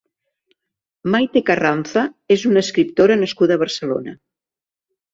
Maite 1.15 1.43
Carranza 1.51 2.05
és 2.39 2.49
una 2.53 2.65
escriptora 2.65 3.21
nascuda 3.23 3.59
a 3.61 3.67
Barcelona. 3.67 4.21